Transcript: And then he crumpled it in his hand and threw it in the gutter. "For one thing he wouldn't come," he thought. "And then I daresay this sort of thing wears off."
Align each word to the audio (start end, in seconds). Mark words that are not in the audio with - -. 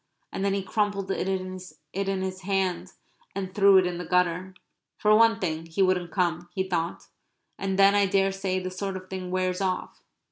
And 0.31 0.43
then 0.43 0.55
he 0.55 0.63
crumpled 0.63 1.11
it 1.11 1.29
in 1.29 1.59
his 2.23 2.41
hand 2.41 2.93
and 3.35 3.53
threw 3.53 3.77
it 3.77 3.85
in 3.85 3.99
the 3.99 4.03
gutter. 4.03 4.55
"For 4.97 5.15
one 5.15 5.39
thing 5.39 5.67
he 5.67 5.83
wouldn't 5.83 6.09
come," 6.09 6.49
he 6.55 6.67
thought. 6.67 7.05
"And 7.59 7.77
then 7.77 7.93
I 7.93 8.07
daresay 8.07 8.57
this 8.57 8.77
sort 8.79 8.97
of 8.97 9.11
thing 9.11 9.29
wears 9.29 9.61
off." 9.61 10.01